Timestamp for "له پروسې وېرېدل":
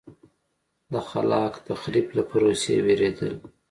2.17-3.33